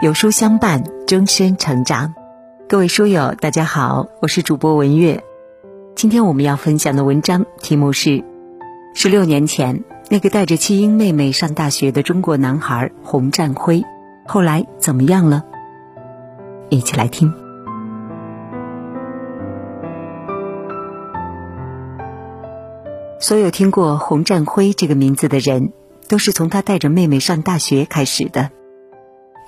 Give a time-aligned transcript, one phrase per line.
[0.00, 2.14] 有书相伴，终身成长。
[2.68, 5.24] 各位书友，大家好，我是主播文月。
[5.96, 8.22] 今天我们要分享的文章题目是：
[8.94, 13.82] 十六年前那个带着弃婴妹妹上大学的中国男孩洪战辉，
[14.24, 15.44] 后来怎么样了？
[16.68, 17.34] 一起来听。
[23.18, 25.72] 所有听过洪战辉这个名字的人，
[26.06, 28.50] 都是从他带着妹妹上大学开始的。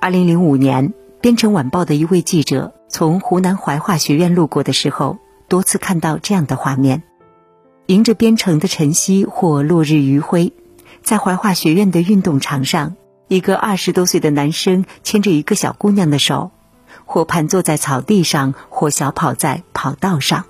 [0.01, 7.03] 二零零五年，编程晚报的一位记者从湖南怀化学院路过的时候，多次看到这样的画面：
[7.85, 10.53] 迎着编程的晨曦或落日余晖，
[11.03, 12.95] 在怀化学院的运动场上，
[13.27, 16.49] 一个二十多岁的男生牵着一个小姑娘的手，
[17.05, 20.45] 或盘坐在草地上，或小跑在跑道上。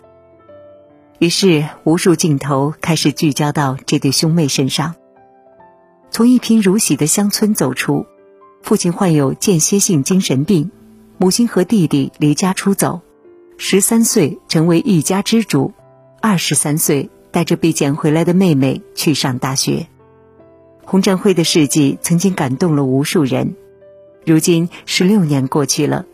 [1.20, 4.96] 于是，无数镜头开始聚焦到这对兄妹身上。
[6.10, 8.06] 从一贫如洗的乡村走出。
[8.62, 10.72] 父亲患有间歇性精神病，
[11.18, 13.02] 母亲和弟弟离家出走，
[13.58, 15.74] 十三岁成为一家之主，
[16.22, 19.88] 二十三岁带着被捡回来的妹妹去上大学。
[20.84, 23.56] 洪占辉的事迹曾经感动了无数人，
[24.26, 26.06] 如今十六年过去了，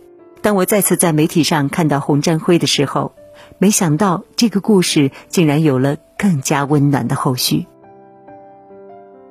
[0.42, 3.14] 当我再次在媒体上看到洪占辉的时候，
[3.60, 7.68] 没想到这个故事竟然有了更加温暖的后续。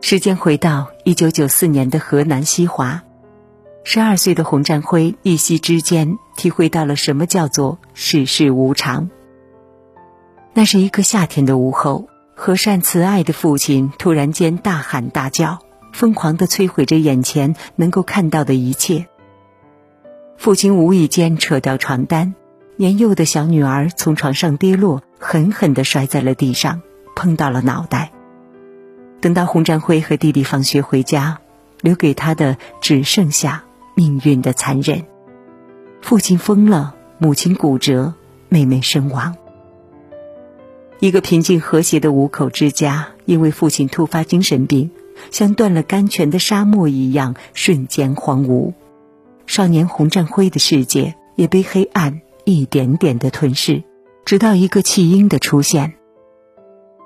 [0.00, 3.02] 时间回到一九九四年的河南西华。
[3.88, 9.10] 十二岁的洪占辉一夕之间体会到了什么叫做世事无常。
[10.54, 15.60] 那是一个夏天的午后，和善慈爱的父亲突然间大喊大叫，
[15.92, 19.06] 疯狂的摧毁着眼前能够看到的一切。
[20.36, 22.34] 父亲无意间扯掉床单，
[22.74, 26.82] 年幼的小女儿从床上跌落，狠狠的摔在了地上，
[27.14, 28.10] 碰到了脑袋。
[29.20, 31.38] 等到洪占辉和弟弟放学回家，
[31.82, 33.62] 留给他的只剩下。
[33.98, 35.06] 命运的残忍，
[36.02, 38.12] 父亲疯了，母亲骨折，
[38.50, 39.34] 妹妹身亡。
[41.00, 44.90] 一个平静和谐的五口之家，因为父亲突发精神病，
[45.30, 48.74] 像断了甘泉的沙漠一样，瞬间荒芜。
[49.46, 53.82] 少年洪占辉的世界也被黑暗一点点的吞噬，
[54.26, 55.94] 直到一个弃婴的出现。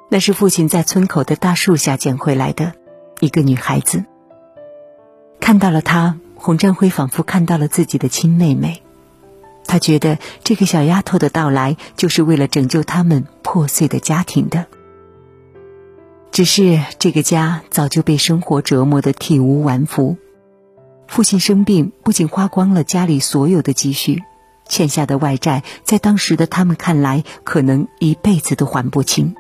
[0.09, 2.73] 那是父亲在村口的大树下捡回来的
[3.21, 4.05] 一个女孩子，
[5.39, 6.19] 看到了她。
[6.41, 8.83] 洪占辉仿佛看到了自己的亲妹妹，
[9.67, 14.67] 他觉得这个小丫头的到来就是为了拯救他们破碎的家庭的。
[16.33, 20.17] 只是这个家早就被生活折磨得体无完肤，
[21.07, 24.23] 父亲生病不仅花光了家里所有的积蓄，
[24.67, 29.35] 欠下的外债在当时的他们看来可能一辈子都还不清。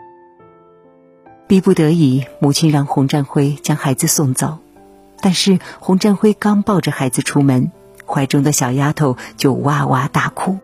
[1.46, 4.58] 逼不得已，母亲让洪占辉将孩子送走。
[5.22, 7.70] 但是洪占辉刚抱着孩子出门，
[8.06, 10.58] 怀中的小丫头就哇哇大哭，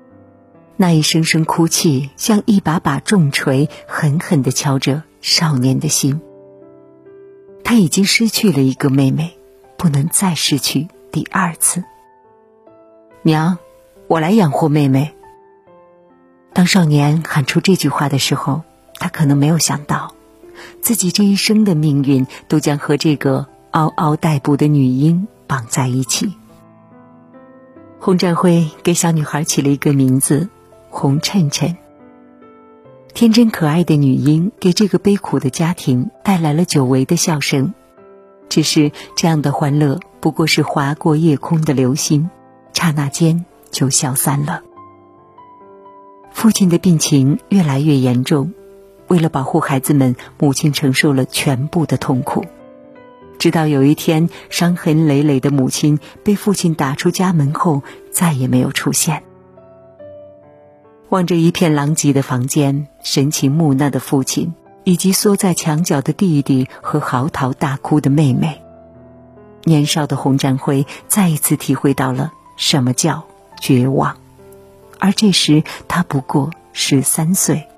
[0.77, 6.21] 那一声声哭泣像一把把重锤，狠狠地敲着少年的心。
[7.63, 9.37] 他已经失去了一个妹妹，
[9.77, 11.85] 不能再失去第二次。
[13.23, 13.59] 娘，
[14.07, 15.15] 我来养活妹妹。
[16.53, 18.63] 当少年喊出这句话的时候，
[18.95, 20.15] 他可能没有想到，
[20.81, 23.49] 自己这一生的命运都将和这个。
[23.77, 26.33] 嗷嗷待哺的女婴绑在一起。
[27.99, 30.49] 洪占辉给小女孩起了一个名字——
[30.89, 31.77] 洪衬衬。
[33.13, 37.75] 天真可爱的女婴给这个悲苦的家庭带来了久违的笑声。
[38.49, 42.31] 只是这样的欢乐不过是划过夜空的流星，
[42.73, 44.63] 刹那间就消散了。
[46.33, 48.55] 父亲的病情越来越严重，
[49.09, 52.47] 为了保护孩子们，母亲承受了全部的痛苦。
[53.39, 59.23] 直到有一天，伤痕累累的母亲被父亲打出家门后，再也没有出现。
[61.09, 64.55] 望着一片狼藉的房间，神情木讷的父亲，
[64.85, 68.61] 以及缩在墙角的弟弟和嚎啕大哭的妹妹，
[69.65, 73.25] 年少的洪占辉再一次体会到了什么叫
[73.61, 74.17] 绝望。
[74.99, 77.69] 而这时，他不过十三岁，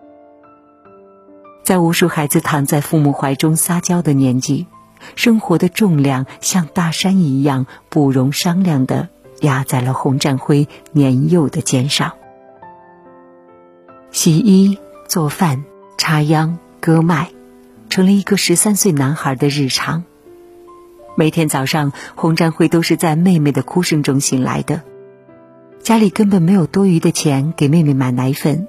[1.64, 4.66] 在无数孩子躺在父母怀中撒娇的年纪。
[5.14, 9.08] 生活的重量像大山一样不容商量的
[9.40, 12.12] 压在了洪占辉年幼的肩上。
[14.10, 15.64] 洗衣、做饭、
[15.96, 17.30] 插秧、割麦，
[17.88, 20.04] 成了一个十三岁男孩的日常。
[21.16, 24.82] 每天早上，洪占辉都是在妹妹的哭声中醒来的。
[25.82, 28.68] 家里根本没有多余的钱给妹妹买奶粉，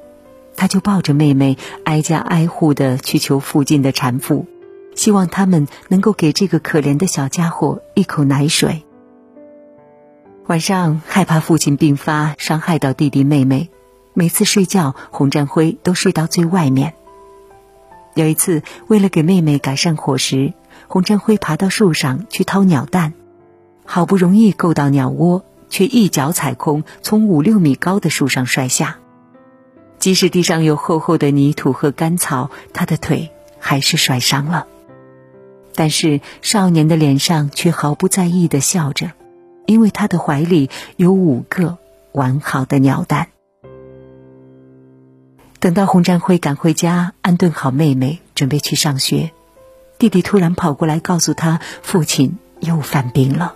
[0.56, 4.46] 他就抱着妹妹挨家挨户的去求附近的产妇。
[5.00, 8.84] 希望他们能够给这个可怜的小家伙一口奶水。
[10.48, 13.70] 晚上害怕父亲病发伤害到弟弟妹妹，
[14.14, 16.96] 每次睡觉洪占辉都睡到最外面。
[18.14, 20.52] 有一次，为了给妹妹改善伙食，
[20.90, 23.14] 洪占辉爬到树上去掏鸟蛋，
[23.86, 28.98] 好不容易够到鸟窝，却一脚踩空，从五六米高的树上摔下。
[29.98, 34.68] 即使地上有厚厚的泥土和干草，他的腿还是摔伤了。
[35.80, 39.14] 但是少年的脸上却毫不在意的笑着，
[39.66, 41.78] 因为他的怀里有五个
[42.12, 43.30] 完好的鸟蛋。
[45.62, 49.32] 等到洪占辉赶回家，安顿好妹妹，准备去上学，
[49.98, 53.54] 弟弟突然跑过来告诉他，父亲又犯病了。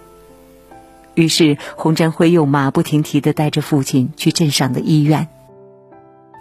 [1.16, 5.28] 于是洪占辉又马不停蹄的带着父亲去镇上的医院。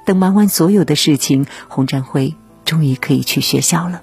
[0.06, 4.02] 等忙完所有的事情，洪占辉终于可以去学校了。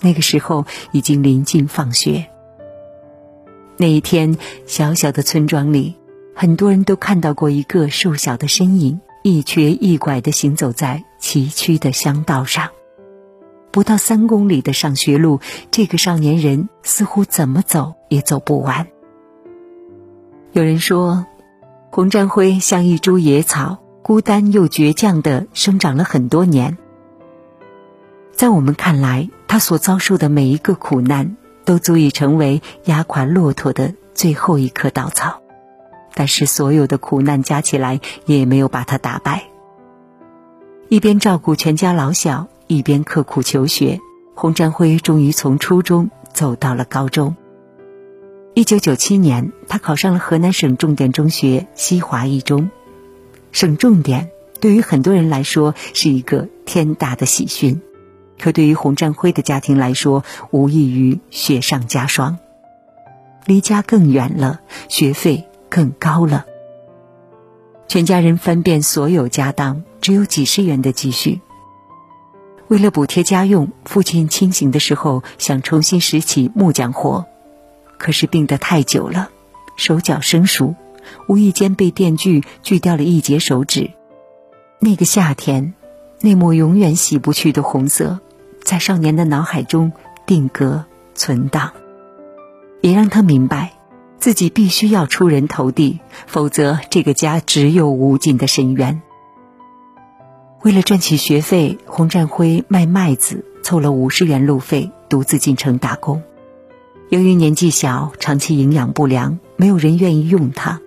[0.00, 2.26] 那个时候已经临近放学。
[3.76, 5.96] 那一天，小小的村庄里，
[6.34, 9.00] 很多人都看到过一个瘦小的身影。
[9.22, 12.70] 一瘸一拐地行走在崎岖的乡道上，
[13.72, 15.40] 不到三公里的上学路，
[15.72, 18.86] 这个少年人似乎怎么走也走不完。
[20.52, 21.26] 有人说，
[21.90, 26.78] 洪占辉像一株野草，孤单又倔强地生长了很多年。
[28.30, 35.40] 在我们看来，他所遭受的每一个苦难，都足以成为压垮骆驼的最后一棵稻草。
[36.14, 39.44] 但是所有的苦难加起来也没有把他打败。
[40.88, 44.00] 一边照顾全家老小，一边刻苦求学，
[44.34, 47.36] 洪占辉终于从初中走到了高中。
[48.54, 52.70] 一九九七年，他考上了河南省重点中学西华一中。
[53.52, 57.82] 省重点对于很多人来说是一个天大的喜讯，
[58.40, 62.38] 可对于洪占辉的家庭来说，无异于雪上加霜。
[63.44, 65.48] 离家更远了，学费。
[65.68, 66.46] 更高了。
[67.88, 71.40] 全家人翻遍所有家当，只有几十元的积蓄。
[72.68, 77.26] 为了补贴家用，父亲清醒的时候想重新拾起木匠活，
[77.98, 79.28] 可是病得太久了，
[79.76, 80.76] 手脚生疏，
[81.26, 83.90] 无意间被电锯锯掉了一截手指。
[84.78, 85.74] 那个夏天，
[86.20, 88.20] 那抹永远洗不去的红色，
[88.66, 89.92] 在少年的脑海中
[90.26, 91.70] 定格存档，
[92.80, 93.74] 也让他明白。
[94.18, 99.00] 自己必须要出人头地，否则这个家只有无尽的深渊。
[100.64, 106.24] 为了赚取学费，洪占辉卖麦子凑了五十元路费，独自进城打工。
[107.08, 110.80] 由于年纪小，长期营养不良，没有人愿意用他。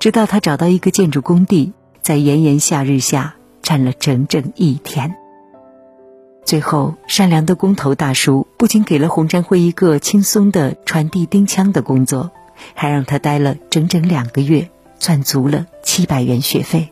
[0.00, 5.14] 直到他找到一个建筑工地，在炎炎夏日下站了整整一天。
[6.48, 12.30] 最后，善良的工头大叔不仅给了洪占辉一个轻松的传递钉枪的工作。
[12.72, 16.90] 还让他待了整整两个月，赚足了七百元学费，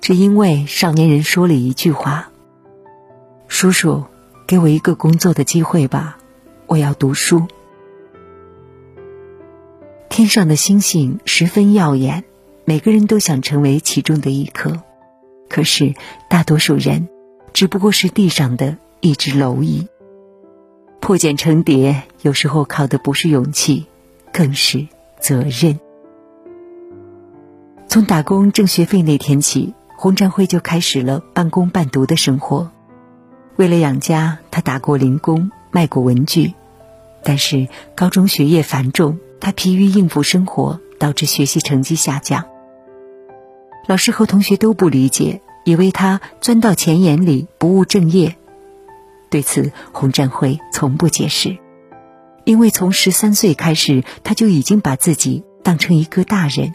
[0.00, 2.32] 只因为少年人说了一句话
[3.46, 4.04] ：“叔叔，
[4.44, 6.18] 给我一个工作的机会吧，
[6.66, 7.46] 我要读书。”
[10.10, 12.24] 天上的星星十分耀眼，
[12.64, 14.82] 每个人都想成为其中的一颗，
[15.48, 15.94] 可是
[16.28, 17.08] 大多数人
[17.54, 19.88] 只不过是地上的一只蝼蚁。
[21.00, 23.86] 破茧成蝶，有时候靠的不是勇气。
[24.36, 24.88] 更是
[25.20, 25.78] 责任。
[27.86, 32.72] 从打工挣学费那天起，洪占辉就开始了半工半读的生活。
[33.54, 36.54] 为了养家，他打过零工，卖过文具。
[37.22, 42.46] 但是高中学业繁重，他疲于应付生活，导致学习成绩下降。
[43.86, 48.36] 老师和同学都不理解，以为他钻到钱眼里，不务正业。
[49.30, 51.58] 对此，洪战辉从不解释。
[52.44, 56.74] 因为从十三岁开始，他就已经把自己当成一个大人，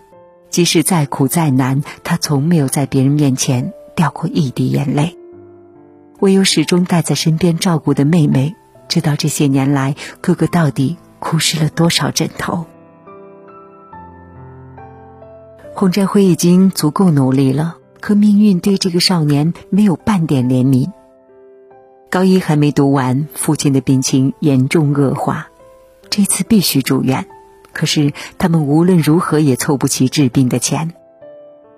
[0.50, 5.16] 即使再苦再难，他从没有在别人面前掉过一滴眼泪。
[6.20, 8.56] 唯有始终带在身边照顾的妹妹，
[8.88, 12.66] 知道这些年来哥哥到底哭湿了多少枕头。
[15.76, 20.90] 洪战辉已经足够努力了，可命运对这个少年没有半点怜悯。
[22.10, 25.50] 高一还没读完，父亲的病情严重恶化。
[26.10, 27.28] 这次必须住院，
[27.72, 30.94] 可是他们无论如何也凑不齐治病的钱，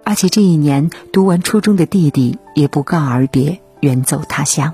[0.05, 4.73] 而且这一年读完初中的弟弟也不告而别，远走他乡。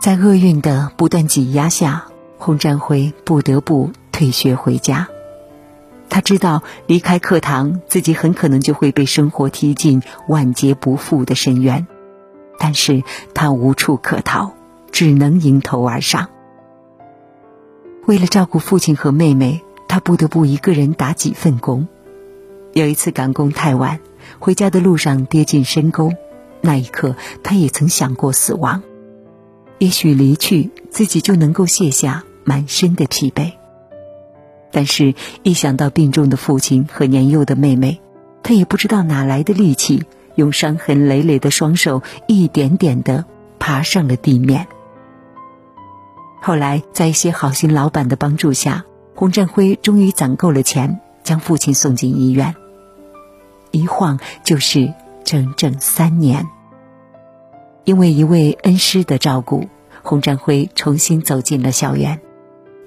[0.00, 5.08] 在厄运的不断挤压下，洪占辉不得不退学回家。
[6.08, 11.86] 他知道离开课堂，自己很可能就会被生活踢进万劫不复的深渊，
[12.58, 13.02] 但是
[13.34, 14.52] 他无处可逃，
[14.92, 16.28] 只能迎头而上。
[18.06, 21.88] 为了照顾父亲和妹妹，他不得不一个人打几份工。
[22.74, 24.00] 有一次赶工太晚，
[24.38, 26.12] 回家的路上跌进深沟，
[26.60, 28.82] 那一刻他也曾想过死亡。
[29.78, 33.52] 也许离去，自己就能够卸下满身的疲惫。
[34.76, 35.14] 但是，
[35.44, 38.00] 一想到病重的父亲和年幼的妹妹，
[38.42, 40.02] 他也不知道哪来的力气，
[40.34, 43.24] 用伤痕累累的双手一点点的
[43.60, 44.66] 爬上了地面。
[46.42, 52.56] 后来，在一些好心老板的帮助下，洪占辉终于攒够了钱，将父亲送进医院。
[53.70, 56.48] 一晃就是整整三年。
[57.84, 59.68] 因为一位恩师的照顾，
[60.02, 62.20] 洪占辉重新走进了校园。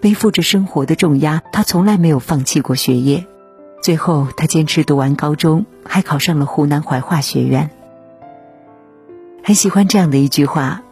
[0.02, 3.26] 背负着生活的重压，他从来没有放弃过学业。
[3.82, 7.70] 最后，他坚持读完高中，还考上了湖南怀化学院。
[9.44, 10.84] 很喜欢这样的一句话：“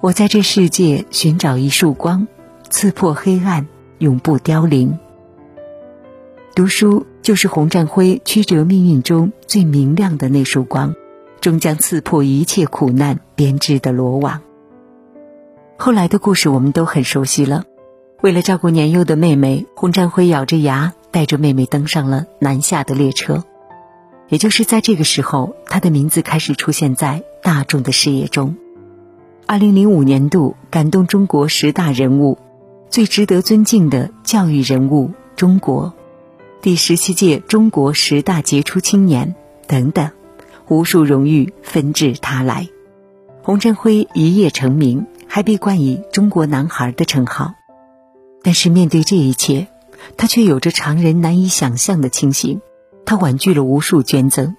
[0.00, 2.28] 我在这世界寻找一束光，
[2.70, 3.66] 刺破黑暗，
[3.98, 4.98] 永不凋零。”
[6.54, 10.94] 读书就是洪占辉曲折命运中最明亮的那束光，
[11.40, 14.40] 终将刺破一切苦难编织的罗网。
[15.76, 17.64] 后来的故事我们都很熟悉了。
[18.24, 23.44] 为了照顾年幼的妹妹，洪占辉咬着牙带着妹妹登上了南下的列车。
[24.30, 28.56] 也就是在这个时候，他的名字开始出现在大众的视野中。
[29.44, 32.38] 二零零五年度感动中国十大人物，
[32.88, 35.92] 最值得尊敬的教育人物，中国。
[36.62, 39.34] 第十七届中国十大杰出青年
[39.66, 40.10] 等等，
[40.68, 42.68] 无数荣誉纷至沓来。
[43.42, 47.52] 洪战辉一夜成名，还被冠以“中国男孩”的称号。
[48.44, 49.66] 但是面对这一切，
[50.16, 52.60] 他却有着常人难以想象的清醒。
[53.06, 54.54] 他婉拒了无数捐赠，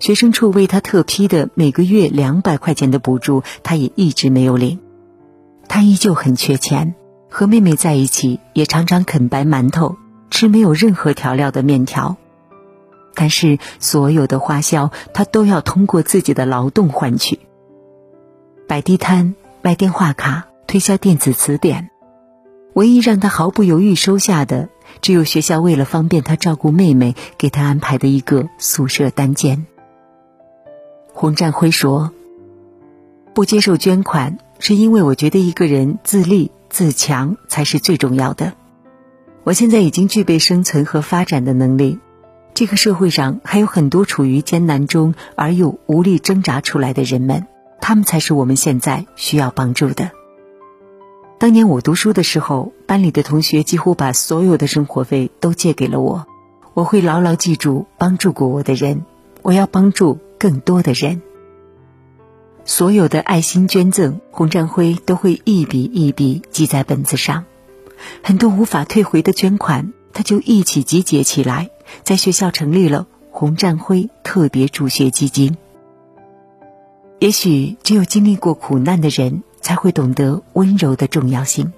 [0.00, 4.80] 学生处为他特批的每个月两百块钱的补助，他也一直没有领。
[5.68, 6.94] 他依旧很缺钱，
[7.30, 9.96] 和妹妹在一起也常常啃白馒头。
[10.30, 12.16] 吃没有任何调料的面条，
[13.14, 17.38] 但是所有的花销他都要通过自己的劳动换取。
[18.66, 21.88] 摆地摊、卖电话卡、推销电子词典，
[22.78, 24.68] 唯一让他毫不犹豫收下的，
[25.02, 29.66] 只有学校为了方便他照顾妹妹，给他安排的一个宿舍单间。
[31.12, 32.12] 洪占辉说
[33.34, 38.52] ：“不接受捐款，是因为我觉得一个人自立自强才是最重要的。”
[39.42, 41.98] 我现在已经具备生存和发展的能力，
[42.54, 47.48] 这个社会上还有很多处于艰难中而又无力挣扎出来的人们，
[47.80, 50.12] 他们才是我们现在需要帮助的。
[51.38, 56.26] 当年我读书的时候，班里的同学几乎把所有的生活费都借给了我，
[56.74, 59.04] 我会牢牢记住帮助过我的人，
[59.42, 61.22] 我要帮助更多的人。
[62.64, 67.44] 所有的爱心捐赠，洪占辉都会一笔一笔记在本子上。
[68.20, 71.70] 很多无法退回的捐款，他就一起集结起来，
[72.02, 75.56] 在学校成立了洪占辉特别助学基金。
[77.20, 81.72] 也许只有经历过苦难的人，才会懂得温柔的重要性。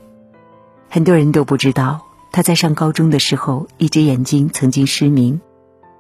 [0.89, 5.41] 很多人都不知道，他在上高中的时候，一只眼睛曾经失明，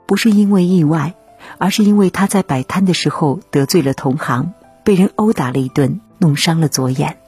[0.06, 1.14] 不是因为意外，
[1.58, 4.52] 而是因为他在摆摊的时候得罪了同行，
[4.84, 7.18] 被人殴打了一顿，弄伤了左眼。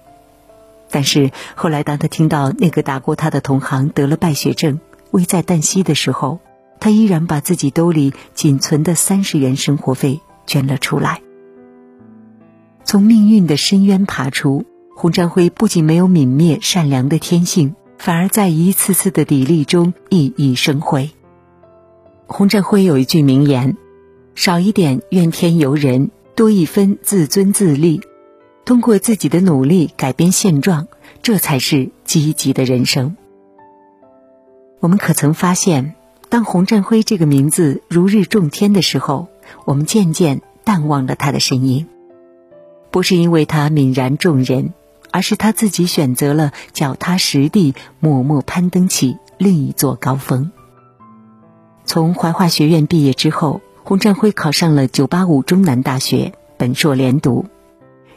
[0.91, 4.81] 但是后来，当他听到那个打过他的同行得了败血症，
[5.11, 6.41] 危在旦夕的时候，
[6.81, 11.23] 他依然把自己兜里仅存的三十元生活费捐了出来。
[12.93, 21.09] 从命运的深渊爬出，洪占辉不仅没有泯灭善良的天性，反而在一次次的砥砺中熠熠生辉。
[22.27, 23.79] 洪占辉有一句名言
[24.37, 28.03] ：“少一点怨天尤人，多一分自尊自立。”
[28.67, 30.87] 通过自己的努力改变现状，
[31.23, 33.17] 这才是积极的人生。
[34.81, 35.95] 我们可曾发现，
[36.29, 39.29] 当洪占辉这个名字如日中天的时候，
[39.65, 41.87] 我们渐渐淡忘了他的身影。
[42.93, 44.75] 不是因为他泯然众人，
[45.11, 50.53] 而是他自己选择了脚踏实地，默默攀登起另一座高峰。
[51.85, 57.47] 从怀化学院毕业之后，洪占辉考上了985中南大学，本硕连读。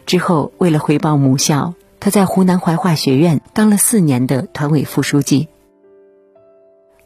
[0.05, 5.47] 之后，为了回报母校，他在湖南怀化学院当了四年的团委副书记。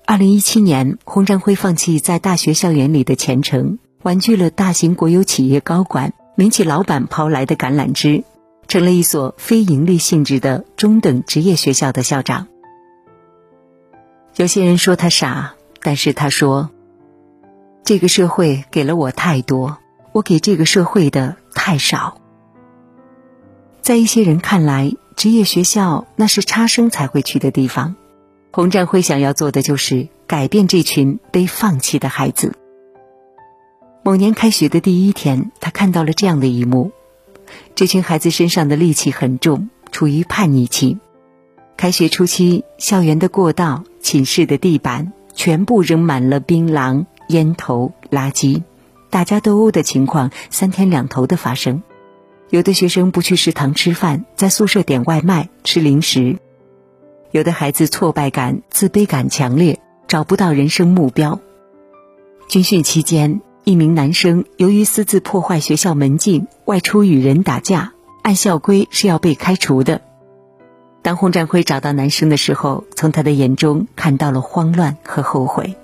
[0.06, 8.24] 二零一七年，洪占辉放弃在大学校园里的前程，婉拒了大型国有企业高管、民企老板抛来的橄榄枝，
[8.70, 12.48] 成了一所非盈利性质的中等职业学校的校长。
[14.38, 16.70] 有些人说他傻，但是他说
[17.84, 19.80] ：“这个社会给了我太多，
[20.14, 22.22] 我给这个社会的太少。”
[23.84, 27.98] 在一些人看来，职业学校那是差生才会去的地方，
[28.54, 32.56] 洪占辉想要做的就是改变这群被放弃的孩子。
[34.10, 36.92] 某年开学的第一天，他看到了这样的一幕：
[37.76, 40.98] 这群孩子身上的戾气很重，处于叛逆期。
[41.78, 48.64] 开学初期，校园的过道、寝室的地板全部扔满了槟榔、烟头、垃圾，
[49.12, 51.84] 打架斗殴的情况三天两头的发生。
[52.50, 56.40] 有的学生不去食堂吃饭，在宿舍点外卖吃零食；
[57.30, 61.40] 有的孩子挫败感、自卑感强烈，找不到人生目标。
[62.48, 70.02] 军训期间，一名男生由于私自破坏学校门禁，外出与人打架，按校规是要被开除的。
[71.04, 75.76] 当洪占辉找到男生的时候，从他的眼中看到了慌乱和后悔。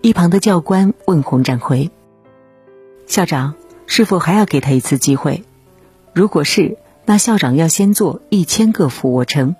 [0.00, 1.90] 一旁的教官问洪占辉
[3.06, 3.52] ：“校长，
[3.86, 5.44] 是否还要给他一次机会？
[6.14, 9.56] 如果是，那校长要先做一千个俯卧撑。”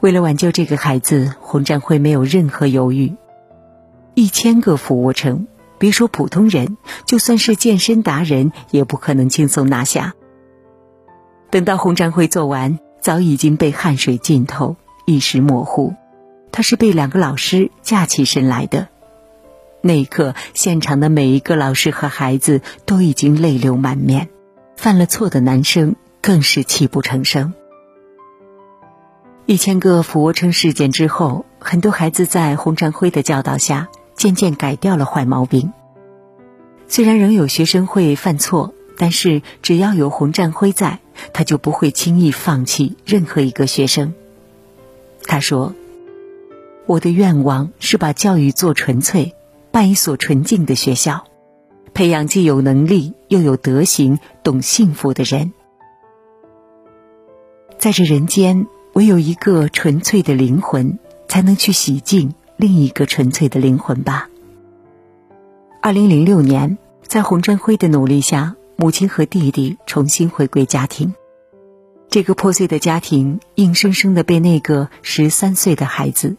[0.00, 3.12] 为了挽救这个孩子，洪占辉没有任何犹豫。
[4.16, 5.46] 一千个俯卧撑，
[5.76, 10.14] 别说普通人，就算是健身达人，也不可能轻松拿下。
[11.50, 15.92] 等到洪占辉做完，早已经被汗水浸透，意识模糊。
[16.50, 18.88] 他是被两个老师架起身来的。
[19.82, 24.30] 那一刻，现场的每一个老师和孩子都已经泪流满面，
[24.76, 27.52] 犯了错的男生更是泣不成声。
[29.44, 35.72] 一千个俯卧撑事件之后，很多孩子在洪占辉的教导下，渐渐改掉了坏毛病。
[36.88, 38.72] 虽然仍有学生会犯错。
[38.98, 41.00] 但是只要有洪占辉在，
[41.34, 44.14] 他就不会轻易放弃任何一个学生。
[45.26, 45.74] 他说
[46.86, 49.34] ：“我的愿望是把教育做纯粹，
[49.70, 51.26] 办一所纯净的学校，
[51.92, 55.52] 培养既有能力又有德行、懂幸福的人。
[57.76, 64.28] 在这人间，唯有一个纯粹的灵魂，才能去洗净另一个纯粹的灵魂吧。”
[65.82, 68.56] 二零零六年，在洪占辉的努力下。
[68.78, 71.14] 母亲和弟弟重新回归家庭，
[72.10, 76.36] 这个破碎的家庭硬生生的被那个十三岁的孩子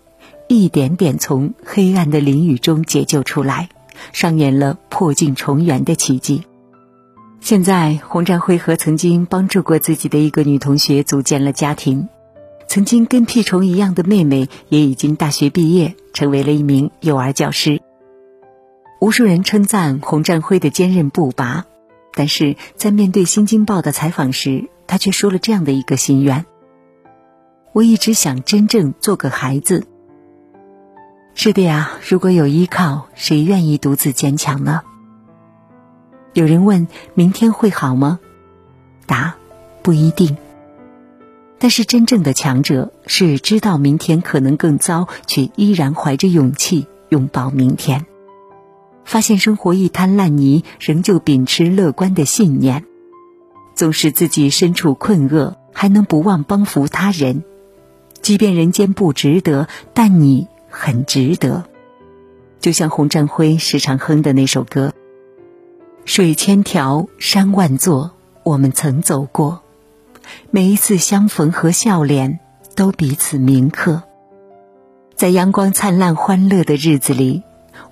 [0.48, 3.70] 一点点从黑暗的淋雨中解救出来，
[4.14, 6.44] 上演了破镜重圆的奇迹。
[7.42, 12.08] 现在，洪占辉和曾经帮助过自己的一个女同学组建了家庭，
[12.68, 17.82] 曾经跟屁虫一样的妹妹也已经大学毕业，成为了一名幼儿教师。
[19.00, 21.66] 无数人称赞洪占辉的坚韧不拔。
[22.14, 26.46] 但是在面对《新京报》的采访时，他却说了这样的一个心愿
[27.74, 29.86] ：“我一直想真正做个孩子。”
[31.36, 34.82] 是的呀，如果有依靠，谁愿意独自坚强呢？
[36.34, 38.20] 有人问：“明天会好吗？”
[39.06, 39.36] 答
[39.84, 40.38] ：“不一定。”
[41.60, 48.06] 但是真正的强者是知道明天可能更糟，却依然怀着勇气拥抱明天。
[49.06, 52.84] 发现生活一滩烂泥，仍旧秉持乐观的信念，
[53.74, 57.44] 纵使自己身处困厄，还能不忘帮扶他人。
[58.22, 61.64] 即便人间不值得，但你很值得。
[62.60, 64.94] 就像洪占辉时常哼的那首歌
[66.04, 68.12] ：“水千条，山万座，
[68.44, 69.64] 我们曾走过，
[70.52, 72.40] 每一次相逢和笑脸，
[72.76, 74.04] 都彼此铭刻。
[75.16, 77.44] 在阳光灿烂、欢乐的日子里。”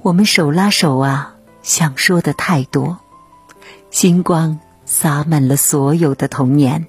[0.02, 3.00] 我们手拉手啊，想说的太多，
[3.89, 6.86] 星光洒满了所有的童年。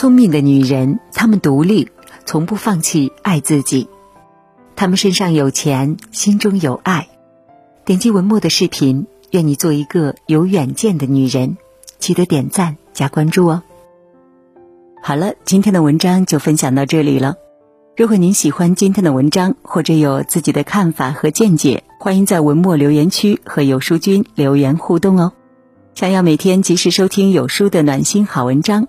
[0.00, 1.90] 聪明的女人，她们独立，
[2.24, 3.86] 从不放弃爱自己。
[4.74, 7.06] 她们身上有钱，心中有爱。
[7.84, 9.06] 点击文末的视频。
[9.32, 11.58] 愿你做一个有远见的女人，
[11.98, 13.62] 记得点赞加关注哦。
[15.02, 17.34] 好了，今天的文章就分享到这里了。
[17.94, 25.34] 如果您喜欢今天的文章，或者有自己的看法和见解，欢迎在文末留言区和有书君留言互动哦。
[25.94, 28.88] 想要每天及时收听有书的暖心好文章，